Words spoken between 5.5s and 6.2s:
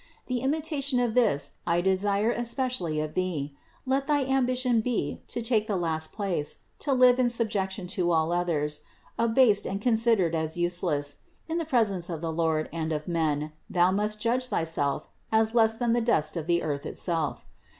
the last